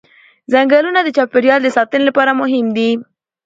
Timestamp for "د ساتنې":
1.63-2.03